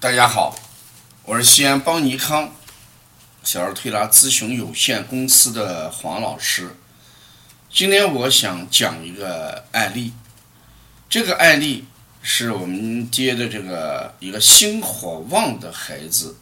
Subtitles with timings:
[0.00, 0.56] 大家好，
[1.24, 2.54] 我是西安邦尼康
[3.42, 6.76] 小儿推拿咨询有限公司的黄老师。
[7.68, 10.12] 今天我想讲一个案例，
[11.10, 11.84] 这个案例
[12.22, 16.36] 是我们接的这个一个心火旺的孩子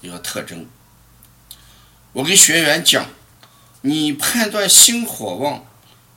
[0.00, 0.68] 一个特征。
[2.12, 3.06] 我跟学员讲，
[3.80, 5.66] 你判断心火旺，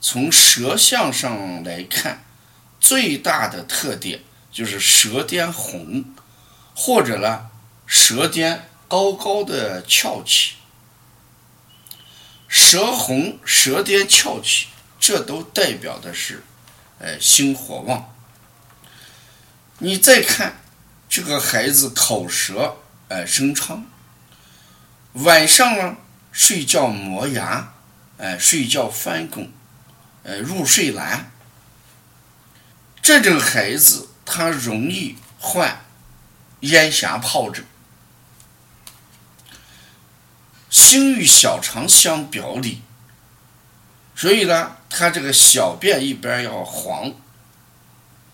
[0.00, 2.24] 从舌象上来看，
[2.78, 4.20] 最大的特点
[4.52, 6.04] 就是舌尖红。
[6.78, 7.48] 或者呢，
[7.86, 10.56] 舌尖高高的翘起，
[12.46, 14.66] 舌红、舌尖翘起，
[15.00, 16.44] 这都代表的是，
[16.98, 18.14] 呃，心火旺。
[19.78, 20.60] 你再看
[21.08, 22.76] 这个孩子口舌，
[23.08, 23.86] 呃，生疮，
[25.14, 25.96] 晚上呢
[26.30, 27.72] 睡觉磨牙，
[28.18, 29.50] 呃，睡觉翻滚，
[30.24, 31.32] 呃，入睡难，
[33.00, 35.85] 这种孩子他容易患。
[36.60, 37.64] 咽峡疱疹，
[40.70, 42.82] 心与小肠相表里，
[44.14, 47.12] 所以呢，他这个小便一边要黄，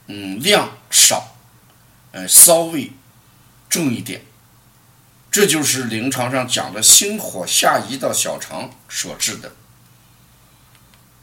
[0.07, 1.37] 嗯，量少，
[2.13, 2.93] 呃，稍微
[3.69, 4.23] 重一点，
[5.31, 9.53] 这就是临床上讲的心火下移到小肠所致的。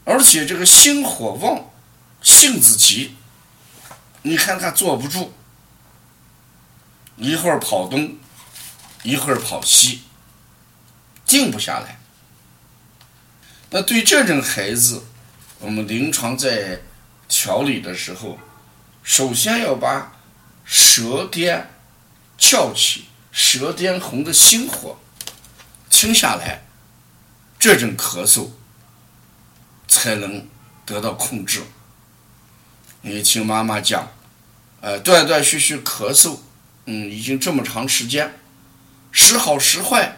[0.03, 1.69] 而且这个心火旺，
[2.21, 3.15] 性子急，
[4.23, 5.33] 你看他坐不住。
[7.19, 8.15] 一会儿跑东，
[9.03, 10.03] 一会儿跑西，
[11.25, 11.99] 静不下来。
[13.71, 15.03] 那对这种孩子，
[15.59, 16.79] 我们临床在
[17.27, 18.39] 调理的时候，
[19.03, 20.13] 首先要把
[20.63, 21.69] 舌尖
[22.37, 24.97] 翘起、舌尖红的心火
[25.89, 26.63] 清下来，
[27.59, 28.51] 这种咳嗽
[29.89, 30.47] 才能
[30.85, 31.63] 得到控制。
[33.01, 34.07] 你听妈妈讲，
[34.79, 36.39] 呃，断断续续咳嗽。
[36.91, 38.33] 嗯，已经这么长时间，
[39.11, 40.17] 时好时坏，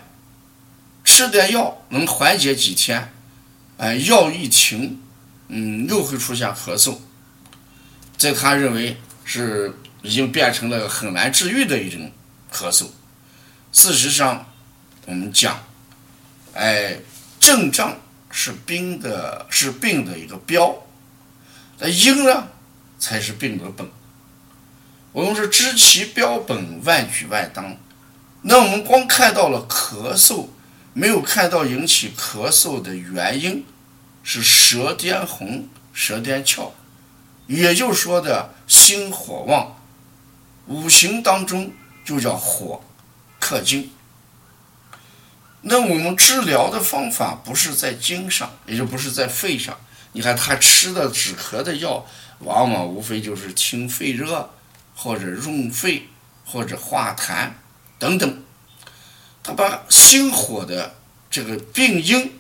[1.04, 3.12] 吃点药能缓解几天，
[3.76, 5.02] 哎，药一停，
[5.50, 7.00] 嗯，又会出现咳嗽，
[8.18, 8.96] 在他认为
[9.26, 12.10] 是已经变成了很难治愈的一种
[12.50, 12.88] 咳嗽。
[13.74, 14.46] 事实上，
[15.06, 15.62] 我们讲，
[16.54, 17.00] 哎，
[17.38, 17.98] 症状
[18.30, 20.74] 是病的，是病的一个标，
[21.80, 22.48] 那因呢，
[22.98, 23.86] 才是病的本。
[25.14, 27.76] 我们是知其标本，万举万当。
[28.44, 30.48] 那我们光看到了咳嗽，
[30.94, 33.66] 没有看到引起咳嗽的原因
[34.24, 36.74] 是舌尖红、舌尖翘，
[37.48, 39.76] 也就是说的心火旺。
[40.68, 41.74] 五行当中
[42.06, 42.82] 就叫火
[43.40, 43.92] 克金。
[45.64, 49.78] 那我们治疗的方法不是在经上，也就不是在肺上。
[50.14, 52.06] 你看他吃的止咳的药，
[52.40, 54.50] 往往无非就是清肺热。
[54.96, 56.08] 或者润肺，
[56.46, 57.52] 或者化痰
[57.98, 58.44] 等等，
[59.44, 60.96] 他把心火的
[61.30, 62.40] 这个病因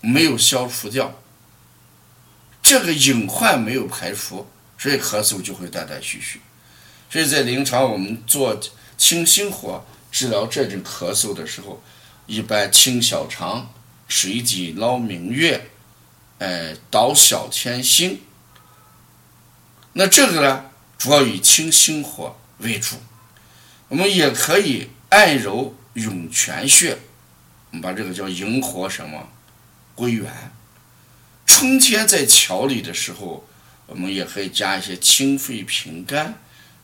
[0.00, 1.20] 没有消除掉，
[2.62, 4.46] 这个隐患没有排除，
[4.78, 6.40] 所以咳嗽就会断断续续。
[7.10, 8.58] 所以在临床我们做
[8.96, 11.82] 清心火治疗这种咳嗽的时候，
[12.26, 13.72] 一般清小肠、
[14.08, 15.70] 水底捞明月、
[16.38, 18.22] 哎导小天心，
[19.92, 20.64] 那这个呢？
[20.98, 22.96] 主要以清心火为主，
[23.88, 26.96] 我们也可以按揉涌泉穴，
[27.70, 29.28] 我们把这个叫引火什么
[29.94, 30.32] 归元。
[31.44, 33.46] 春天在调理的时候，
[33.86, 36.34] 我们也可以加一些清肺平肝，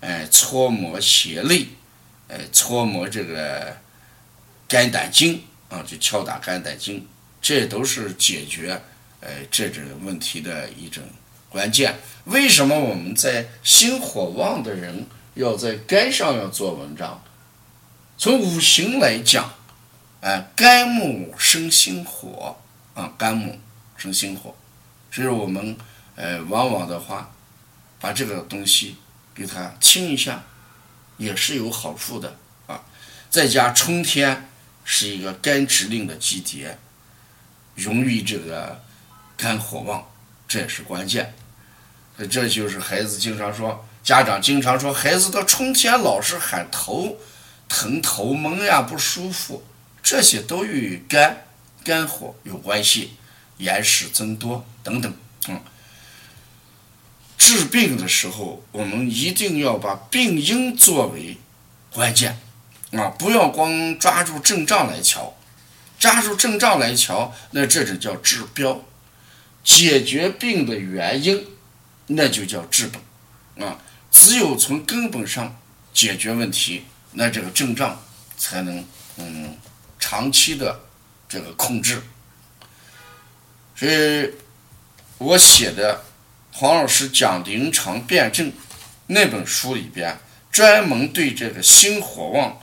[0.01, 1.69] 哎，搓摩胁肋，
[2.29, 3.79] 哎，搓摩这个
[4.69, 7.09] 肝胆经啊，就敲打肝胆经，
[7.41, 8.81] 这都是解决
[9.21, 11.03] 哎这种问题的一种。
[11.53, 17.23] 关键为什么我们在心火旺的人要在肝上要做文章？
[18.17, 19.53] 从五行来讲，
[20.23, 22.57] 哎，肝木生心火
[22.95, 23.59] 啊，肝木
[23.99, 24.57] 生心火，
[25.11, 25.77] 所以我们
[26.17, 27.31] 呃往往的话，
[28.01, 28.97] 把这个东西
[29.35, 30.45] 给它清一下，
[31.19, 32.83] 也是有好处的啊。
[33.29, 34.49] 再加春天
[34.85, 36.79] 是一个肝指令的季节，
[37.75, 38.83] 容易这个
[39.37, 40.07] 肝火旺，
[40.47, 41.35] 这也是关键。
[42.31, 47.19] 这就是孩子经常说，家长经常说，孩子到春天老是喊头
[47.69, 49.65] 疼、头蒙呀、不舒服，
[50.03, 51.45] 这些都与肝
[51.83, 53.17] 肝火有关系，
[53.59, 55.13] 眼屎增多等等。
[55.49, 55.61] 嗯，
[57.37, 61.39] 治病的时候，我们一定要把病因作为
[61.93, 62.39] 关键
[62.93, 65.35] 啊，不要光抓住症状来瞧，
[65.99, 68.83] 抓住症状来瞧，那这就叫治标，
[69.65, 71.47] 解决病的原因。
[72.15, 73.79] 那就叫治本，啊，
[74.11, 75.57] 只有从根本上
[75.93, 78.01] 解决问题，那这个症状
[78.37, 78.85] 才能
[79.17, 79.57] 嗯
[79.99, 80.81] 长期的
[81.29, 82.03] 这个控制。
[83.75, 84.31] 所以，
[85.19, 86.05] 我写的
[86.53, 88.53] 黄老师讲临床辩证
[89.07, 90.19] 那本书里边，
[90.51, 92.61] 专门对这个心火旺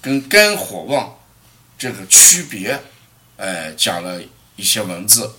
[0.00, 1.18] 跟肝火旺
[1.76, 2.80] 这个区别，
[3.36, 4.22] 呃，讲了
[4.56, 5.34] 一些文字。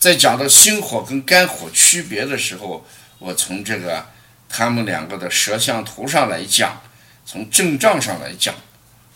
[0.00, 2.86] 在讲到心火跟肝火区别的时候，
[3.18, 4.06] 我从这个
[4.48, 6.80] 他们两个的舌象图上来讲，
[7.26, 8.54] 从症状上来讲，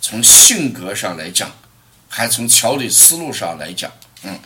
[0.02, 1.50] 从性格上来讲，
[2.06, 3.90] 还从调理思路上来讲，
[4.24, 4.38] 嗯，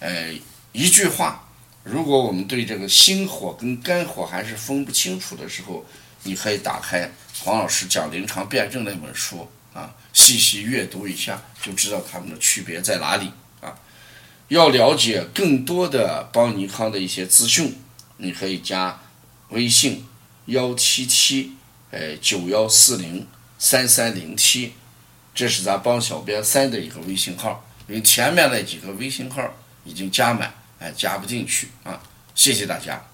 [0.00, 0.34] 呃，
[0.72, 1.48] 一句话，
[1.82, 5.82] 如果我们对这个心火跟肝火还是分不清楚的时候，
[6.24, 7.10] 你可以打开
[7.42, 13.32] 黄老师讲临床辩证那本书啊，细细阅读一下，就知道它们的区别在哪里。
[14.48, 17.76] 要了解更多的邦尼康的一些资讯，
[18.18, 19.00] 你可以加
[19.48, 20.06] 微信
[20.46, 21.54] 幺七七
[21.90, 23.26] 呃九幺四零
[23.58, 24.74] 三三零七，
[25.34, 29.42] 这是咱帮小编三的一个微信号，因为前面那几个微信号
[29.84, 32.00] 已经加满，哎，加不进去啊，
[32.34, 33.04] 谢谢大家。